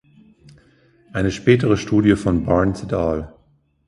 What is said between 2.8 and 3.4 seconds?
et al.